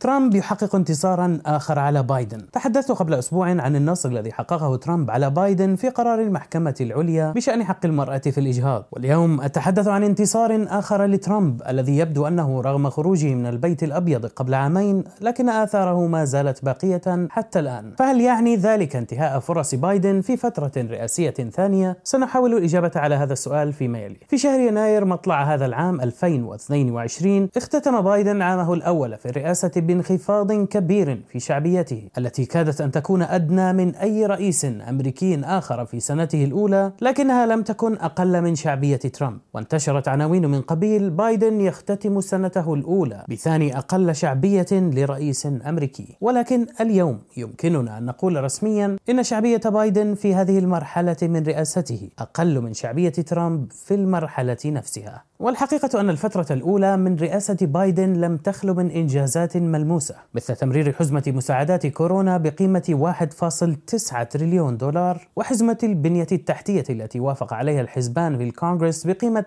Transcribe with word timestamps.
ترامب 0.00 0.34
يحقق 0.34 0.74
انتصارا 0.74 1.38
آخر 1.46 1.78
على 1.78 2.02
بايدن. 2.02 2.50
تحدثت 2.52 2.92
قبل 2.92 3.14
أسبوع 3.14 3.48
عن 3.48 3.76
النصر 3.76 4.08
الذي 4.08 4.32
حققه 4.32 4.76
ترامب 4.76 5.10
على 5.10 5.30
بايدن 5.30 5.76
في 5.76 5.88
قرار 5.88 6.20
المحكمة 6.20 6.74
العليا 6.80 7.32
بشأن 7.32 7.64
حق 7.64 7.86
المرأة 7.86 8.18
في 8.18 8.38
الإجهاض. 8.38 8.84
واليوم 8.92 9.40
أتحدث 9.40 9.88
عن 9.88 10.04
انتصار 10.04 10.66
آخر 10.68 11.04
لترامب 11.04 11.62
الذي 11.68 11.98
يبدو 11.98 12.26
أنه 12.26 12.60
رغم 12.60 12.90
خروجه 12.90 13.34
من 13.34 13.46
البيت 13.46 13.82
الأبيض 13.82 14.26
قبل 14.26 14.54
عامين 14.54 15.04
لكن 15.20 15.48
آثاره 15.48 16.06
ما 16.06 16.24
زالت 16.24 16.64
باقية 16.64 17.28
حتى 17.30 17.58
الآن. 17.58 17.94
فهل 17.98 18.20
يعني 18.20 18.56
ذلك 18.56 18.96
انتهاء 18.96 19.38
فرص 19.38 19.74
بايدن 19.74 20.20
في 20.20 20.36
فترة 20.36 20.72
رئاسية 20.76 21.30
ثانية؟ 21.30 21.96
سنحاول 22.04 22.54
الإجابة 22.54 22.92
على 22.96 23.14
هذا 23.14 23.32
السؤال 23.32 23.72
فيما 23.72 23.98
يلي. 23.98 24.20
في 24.28 24.38
شهر 24.38 24.60
يناير 24.60 25.04
مطلع 25.04 25.54
هذا 25.54 25.66
العام 25.66 26.00
2022 26.00 27.48
اختتم 27.56 28.00
بايدن 28.00 28.42
عامه 28.42 28.72
الأول 28.74 29.16
في 29.16 29.28
الرئاسة 29.28 29.70
بانخفاض 29.90 30.52
كبير 30.52 31.22
في 31.32 31.40
شعبيته 31.40 32.08
التي 32.18 32.44
كادت 32.44 32.80
أن 32.80 32.90
تكون 32.90 33.22
أدنى 33.22 33.72
من 33.72 33.94
أي 33.94 34.26
رئيس 34.26 34.64
أمريكي 34.64 35.40
آخر 35.44 35.84
في 35.84 36.00
سنته 36.00 36.44
الأولى 36.44 36.92
لكنها 37.00 37.46
لم 37.46 37.62
تكن 37.62 37.94
أقل 37.94 38.42
من 38.42 38.54
شعبية 38.54 38.96
ترامب. 38.96 39.38
وانتشرت 39.54 40.08
عناوين 40.08 40.46
من 40.46 40.60
قبيل 40.60 41.10
بايدن 41.10 41.60
يختتم 41.60 42.20
سنته 42.20 42.74
الأولى 42.74 43.24
بثاني 43.28 43.78
أقل 43.78 44.14
شعبية 44.14 44.66
لرئيس 44.72 45.46
أمريكي. 45.46 46.16
ولكن 46.20 46.66
اليوم 46.80 47.18
يمكننا 47.36 47.98
أن 47.98 48.04
نقول 48.04 48.44
رسميا 48.44 48.96
إن 49.10 49.22
شعبية 49.22 49.60
بايدن 49.64 50.14
في 50.14 50.34
هذه 50.34 50.58
المرحلة 50.58 51.16
من 51.22 51.42
رئاسته 51.42 52.08
أقل 52.18 52.60
من 52.60 52.72
شعبية 52.74 53.08
ترامب 53.08 53.72
في 53.72 53.94
المرحلة 53.94 54.58
نفسها. 54.66 55.29
والحقيقة 55.40 56.00
أن 56.00 56.10
الفترة 56.10 56.46
الأولى 56.50 56.96
من 56.96 57.16
رئاسة 57.16 57.56
بايدن 57.60 58.12
لم 58.12 58.36
تخلو 58.36 58.74
من 58.74 58.90
إنجازات 58.90 59.56
ملموسة 59.56 60.14
مثل 60.34 60.56
تمرير 60.56 60.92
حزمة 60.92 61.22
مساعدات 61.26 61.86
كورونا 61.86 62.36
بقيمة 62.36 63.16
1.9 63.92 64.22
تريليون 64.30 64.76
دولار 64.76 65.28
وحزمة 65.36 65.78
البنية 65.82 66.26
التحتية 66.32 66.84
التي 66.90 67.20
وافق 67.20 67.52
عليها 67.52 67.80
الحزبان 67.80 68.38
في 68.38 68.44
الكونغرس 68.44 69.06
بقيمة 69.06 69.44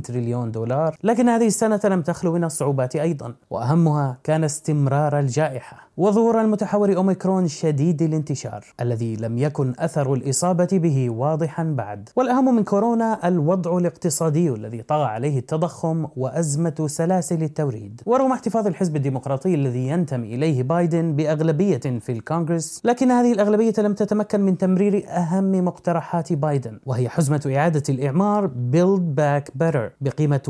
1.2 0.00 0.02
تريليون 0.06 0.50
دولار. 0.50 0.96
لكن 1.02 1.28
هذه 1.28 1.46
السنة 1.46 1.80
لم 1.84 2.02
تخلو 2.02 2.32
من 2.32 2.44
الصعوبات 2.44 2.96
أيضا 2.96 3.34
وأهمها 3.50 4.18
كان 4.24 4.44
استمرار 4.44 5.18
الجائحة 5.18 5.88
وظهور 5.96 6.40
المتحور 6.40 6.96
أوميكرون 6.96 7.48
شديد 7.48 8.02
الانتشار 8.02 8.64
الذي 8.80 9.16
لم 9.16 9.38
يكن 9.38 9.72
أثر 9.78 10.14
الإصابة 10.14 10.68
به 10.72 11.10
واضحا 11.10 11.64
بعد. 11.64 12.08
والأهم 12.16 12.56
من 12.56 12.64
كورونا 12.64 13.28
الوضع 13.28 13.78
الاقتصادي 13.78 14.51
الذي 14.54 14.82
طغى 14.82 15.04
عليه 15.04 15.38
التضخم 15.38 16.06
وأزمة 16.16 16.86
سلاسل 16.86 17.42
التوريد. 17.42 18.00
ورغم 18.06 18.32
احتفاظ 18.32 18.66
الحزب 18.66 18.96
الديمقراطي 18.96 19.54
الذي 19.54 19.88
ينتمي 19.88 20.34
إليه 20.34 20.62
بايدن 20.62 21.16
بأغلبية 21.16 21.78
في 21.78 22.12
الكونغرس 22.12 22.80
لكن 22.84 23.10
هذه 23.10 23.32
الأغلبية 23.32 23.72
لم 23.78 23.94
تتمكن 23.94 24.40
من 24.40 24.58
تمرير 24.58 25.04
أهم 25.08 25.64
مقترحات 25.64 26.32
بايدن 26.32 26.78
وهي 26.86 27.08
حزمة 27.08 27.52
إعادة 27.56 27.82
الإعمار 27.88 28.48
Build 28.48 29.20
Back 29.20 29.52
Better 29.62 29.90
بقيمة 30.00 30.40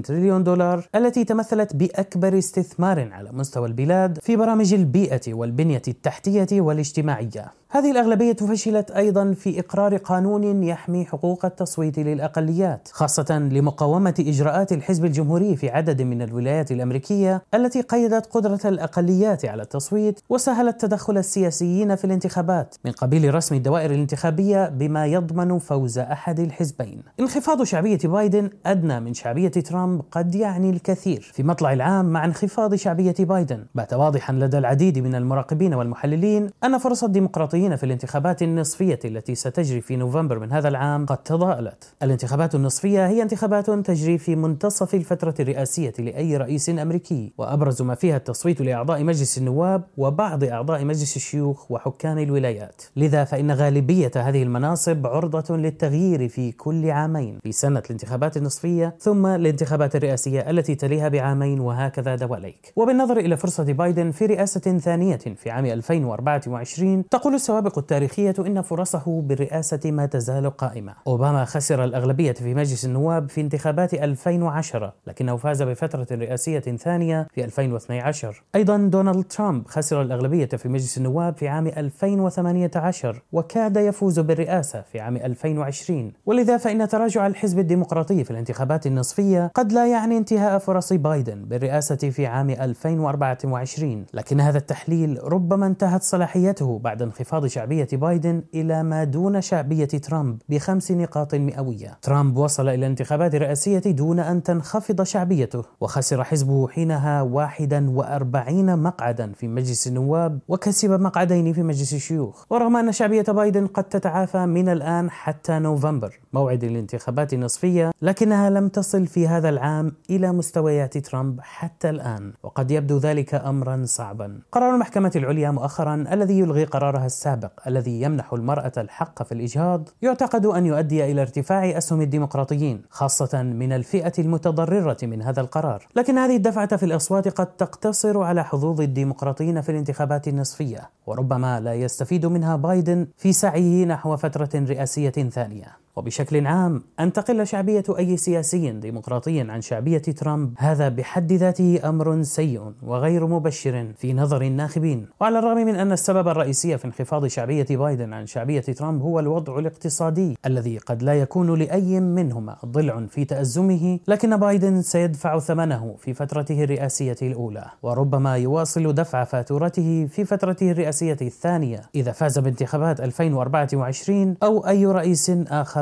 1.75 0.00 0.06
تريليون 0.06 0.44
دولار 0.44 0.88
التي 0.94 1.24
تمثلت 1.24 1.76
بأكبر 1.76 2.38
استثمار 2.38 3.12
على 3.12 3.30
مستوى 3.32 3.68
البلاد 3.68 4.18
في 4.22 4.36
برامج 4.36 4.74
البيئة 4.74 5.34
والبنية 5.34 5.82
التحتية 5.88 6.60
والاجتماعية. 6.60 7.52
هذه 7.76 7.90
الأغلبية 7.90 8.32
فشلت 8.32 8.90
أيضا 8.90 9.32
في 9.32 9.60
إقرار 9.60 9.96
قانون 9.96 10.64
يحمي 10.64 11.04
حقوق 11.04 11.44
التصويت 11.44 11.98
للأقليات 11.98 12.88
خاصة 12.92 13.38
لمقاومة 13.38 14.14
إجراءات 14.20 14.72
الحزب 14.72 15.04
الجمهوري 15.04 15.56
في 15.56 15.70
عدد 15.70 16.02
من 16.02 16.22
الولايات 16.22 16.72
الأمريكية 16.72 17.42
التي 17.54 17.80
قيدت 17.80 18.26
قدرة 18.26 18.60
الأقليات 18.64 19.44
على 19.44 19.62
التصويت 19.62 20.20
وسهلت 20.28 20.80
تدخل 20.80 21.18
السياسيين 21.18 21.96
في 21.96 22.04
الانتخابات 22.04 22.74
من 22.84 22.92
قبيل 22.92 23.34
رسم 23.34 23.54
الدوائر 23.54 23.90
الانتخابية 23.90 24.68
بما 24.68 25.06
يضمن 25.06 25.58
فوز 25.58 25.98
أحد 25.98 26.40
الحزبين. 26.40 27.02
انخفاض 27.20 27.62
شعبية 27.62 27.98
بايدن 28.04 28.50
أدنى 28.66 29.00
من 29.00 29.14
شعبية 29.14 29.48
ترامب 29.48 30.02
قد 30.10 30.34
يعني 30.34 30.70
الكثير. 30.70 31.30
في 31.34 31.42
مطلع 31.42 31.72
العام 31.72 32.04
مع 32.04 32.24
انخفاض 32.24 32.74
شعبية 32.74 33.14
بايدن 33.18 33.64
بات 33.74 33.94
واضحا 33.94 34.32
لدى 34.32 34.58
العديد 34.58 34.98
من 34.98 35.14
المراقبين 35.14 35.74
والمحللين 35.74 36.50
أن 36.64 36.78
فرص 36.78 37.04
الديمقراطيين 37.04 37.63
المرشحين 37.64 37.76
في 37.76 37.86
الانتخابات 37.86 38.42
النصفية 38.42 38.98
التي 39.04 39.34
ستجري 39.34 39.80
في 39.80 39.96
نوفمبر 39.96 40.38
من 40.38 40.52
هذا 40.52 40.68
العام 40.68 41.06
قد 41.06 41.16
تضاءلت. 41.16 41.94
الانتخابات 42.02 42.54
النصفية 42.54 43.06
هي 43.06 43.22
انتخابات 43.22 43.70
تجري 43.70 44.18
في 44.18 44.36
منتصف 44.36 44.94
الفترة 44.94 45.34
الرئاسية 45.40 45.92
لأي 45.98 46.36
رئيس 46.36 46.68
أمريكي، 46.68 47.32
وأبرز 47.38 47.82
ما 47.82 47.94
فيها 47.94 48.16
التصويت 48.16 48.60
لأعضاء 48.60 49.04
مجلس 49.04 49.38
النواب 49.38 49.84
وبعض 49.96 50.44
أعضاء 50.44 50.84
مجلس 50.84 51.16
الشيوخ 51.16 51.70
وحكام 51.70 52.18
الولايات. 52.18 52.82
لذا 52.96 53.24
فإن 53.24 53.50
غالبية 53.50 54.12
هذه 54.16 54.42
المناصب 54.42 55.06
عرضة 55.06 55.56
للتغيير 55.56 56.28
في 56.28 56.52
كل 56.52 56.90
عامين، 56.90 57.38
في 57.42 57.52
سنة 57.52 57.82
الانتخابات 57.86 58.36
النصفية 58.36 58.96
ثم 59.00 59.26
الانتخابات 59.26 59.96
الرئاسية 59.96 60.50
التي 60.50 60.74
تليها 60.74 61.08
بعامين 61.08 61.60
وهكذا 61.60 62.14
دواليك. 62.14 62.72
وبالنظر 62.76 63.16
إلى 63.16 63.36
فرصة 63.36 63.72
بايدن 63.72 64.10
في 64.10 64.26
رئاسة 64.26 64.78
ثانية 64.78 65.16
في 65.16 65.50
عام 65.50 65.66
2024 65.66 67.08
تقول 67.08 67.34
السوابق 67.44 67.78
التاريخية 67.78 68.34
إن 68.38 68.62
فرصه 68.62 69.22
بالرئاسة 69.22 69.80
ما 69.84 70.06
تزال 70.06 70.50
قائمة. 70.56 70.94
أوباما 71.06 71.44
خسر 71.44 71.84
الأغلبية 71.84 72.32
في 72.32 72.54
مجلس 72.54 72.84
النواب 72.84 73.30
في 73.30 73.40
انتخابات 73.40 73.94
2010 73.94 74.92
لكنه 75.06 75.36
فاز 75.36 75.62
بفترة 75.62 76.06
رئاسية 76.12 76.60
ثانية 76.60 77.26
في 77.34 77.44
2012 77.44 78.42
أيضا 78.54 78.76
دونالد 78.76 79.24
ترامب 79.24 79.66
خسر 79.66 80.02
الأغلبية 80.02 80.46
في 80.46 80.68
مجلس 80.68 80.98
النواب 80.98 81.36
في 81.36 81.48
عام 81.48 81.66
2018 81.66 83.22
وكاد 83.32 83.76
يفوز 83.76 84.20
بالرئاسة 84.20 84.82
في 84.92 85.00
عام 85.00 85.16
2020 85.16 86.12
ولذا 86.26 86.56
فإن 86.56 86.88
تراجع 86.88 87.26
الحزب 87.26 87.58
الديمقراطي 87.58 88.24
في 88.24 88.30
الانتخابات 88.30 88.86
النصفية 88.86 89.50
قد 89.54 89.72
لا 89.72 89.86
يعني 89.86 90.18
انتهاء 90.18 90.58
فرص 90.58 90.92
بايدن 90.92 91.44
بالرئاسة 91.44 91.96
في 91.96 92.26
عام 92.26 92.50
2024 92.50 94.06
لكن 94.14 94.40
هذا 94.40 94.58
التحليل 94.58 95.18
ربما 95.22 95.66
انتهت 95.66 96.02
صلاحيته 96.02 96.78
بعد 96.78 97.02
انخفاض 97.02 97.33
انخفاض 97.34 97.46
شعبية 97.46 97.88
بايدن 97.92 98.42
إلى 98.54 98.82
ما 98.82 99.04
دون 99.04 99.40
شعبية 99.40 99.84
ترامب 99.84 100.38
بخمس 100.48 100.90
نقاط 100.90 101.34
مئوية. 101.34 101.98
ترامب 102.02 102.36
وصل 102.36 102.68
إلى 102.68 102.74
الانتخابات 102.74 103.34
الرئاسية 103.34 103.78
دون 103.78 104.20
أن 104.20 104.42
تنخفض 104.42 105.02
شعبيته 105.02 105.62
وخسر 105.80 106.24
حزبه 106.24 106.68
حينها 106.68 107.22
41 107.22 108.78
مقعدا 108.78 109.32
في 109.32 109.48
مجلس 109.48 109.86
النواب 109.86 110.38
وكسب 110.48 111.00
مقعدين 111.00 111.52
في 111.52 111.62
مجلس 111.62 111.94
الشيوخ. 111.94 112.44
ورغم 112.50 112.76
أن 112.76 112.92
شعبية 112.92 113.22
بايدن 113.22 113.66
قد 113.66 113.84
تتعافى 113.84 114.46
من 114.46 114.68
الآن 114.68 115.10
حتى 115.10 115.58
نوفمبر 115.58 116.20
موعد 116.32 116.64
الانتخابات 116.64 117.32
النصفية 117.32 117.90
لكنها 118.02 118.50
لم 118.50 118.68
تصل 118.68 119.06
في 119.06 119.28
هذا 119.28 119.48
العام 119.48 119.92
إلى 120.10 120.32
مستويات 120.32 120.98
ترامب 120.98 121.40
حتى 121.40 121.90
الآن 121.90 122.32
وقد 122.42 122.70
يبدو 122.70 122.98
ذلك 122.98 123.34
أمرا 123.34 123.82
صعبا. 123.84 124.40
قرار 124.52 124.74
المحكمة 124.74 125.12
العليا 125.16 125.50
مؤخرا 125.50 125.94
الذي 126.12 126.38
يلغي 126.38 126.64
قرارها 126.64 127.06
السابق 127.06 127.23
الذي 127.66 128.02
يمنح 128.02 128.32
المرأة 128.32 128.72
الحق 128.76 129.22
في 129.22 129.32
الإجهاض 129.32 129.88
يعتقد 130.02 130.46
أن 130.46 130.66
يؤدي 130.66 131.04
إلى 131.04 131.22
ارتفاع 131.22 131.78
أسهم 131.78 132.00
الديمقراطيين 132.00 132.82
خاصة 132.90 133.42
من 133.42 133.72
الفئة 133.72 134.12
المتضررة 134.18 134.96
من 135.02 135.22
هذا 135.22 135.40
القرار. 135.40 135.86
لكن 135.96 136.18
هذه 136.18 136.36
الدفعة 136.36 136.76
في 136.76 136.82
الأصوات 136.82 137.28
قد 137.28 137.46
تقتصر 137.46 138.22
على 138.22 138.44
حظوظ 138.44 138.80
الديمقراطيين 138.80 139.60
في 139.60 139.68
الانتخابات 139.68 140.28
النصفية 140.28 140.90
وربما 141.06 141.60
لا 141.60 141.74
يستفيد 141.74 142.26
منها 142.26 142.56
بايدن 142.56 143.06
في 143.16 143.32
سعيه 143.32 143.84
نحو 143.84 144.16
فترة 144.16 144.50
رئاسية 144.54 145.10
ثانية. 145.10 145.83
وبشكل 145.96 146.46
عام 146.46 146.82
أن 147.00 147.12
تقل 147.12 147.46
شعبية 147.46 147.84
أي 147.98 148.16
سياسي 148.16 148.70
ديمقراطي 148.70 149.40
عن 149.40 149.60
شعبية 149.60 149.98
ترامب 149.98 150.54
هذا 150.58 150.88
بحد 150.88 151.32
ذاته 151.32 151.80
أمر 151.84 152.22
سيء 152.22 152.72
وغير 152.82 153.26
مبشر 153.26 153.92
في 153.98 154.12
نظر 154.12 154.42
الناخبين. 154.42 155.06
وعلى 155.20 155.38
الرغم 155.38 155.56
من 155.56 155.74
أن 155.74 155.92
السبب 155.92 156.28
الرئيسي 156.28 156.78
في 156.78 156.84
انخفاض 156.84 157.26
شعبية 157.26 157.66
بايدن 157.70 158.12
عن 158.12 158.26
شعبية 158.26 158.60
ترامب 158.60 159.02
هو 159.02 159.20
الوضع 159.20 159.58
الاقتصادي 159.58 160.38
الذي 160.46 160.78
قد 160.78 161.02
لا 161.02 161.14
يكون 161.14 161.58
لأي 161.58 162.00
منهما 162.00 162.56
ضلع 162.66 163.06
في 163.06 163.24
تأزمه 163.24 163.98
لكن 164.08 164.36
بايدن 164.36 164.82
سيدفع 164.82 165.38
ثمنه 165.38 165.94
في 165.98 166.14
فترته 166.14 166.64
الرئاسية 166.64 167.16
الأولى 167.22 167.64
وربما 167.82 168.36
يواصل 168.36 168.92
دفع 168.92 169.24
فاتورته 169.24 170.06
في 170.10 170.24
فترته 170.24 170.70
الرئاسية 170.70 171.16
الثانية 171.22 171.80
إذا 171.94 172.12
فاز 172.12 172.38
بانتخابات 172.38 173.00
2024 173.00 174.36
أو 174.42 174.66
أي 174.66 174.86
رئيس 174.86 175.30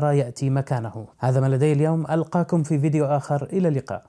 آخر 0.03 0.13
يأتي 0.13 0.51
مكانه. 0.51 1.07
هذا 1.19 1.41
ما 1.41 1.47
لدي 1.47 1.73
اليوم 1.73 2.07
ألقاكم 2.11 2.63
في 2.63 2.79
فيديو 2.79 3.05
آخر. 3.07 3.43
إلى 3.53 3.69
اللقاء. 3.69 4.01